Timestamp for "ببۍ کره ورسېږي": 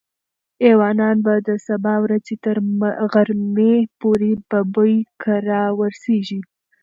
4.49-6.41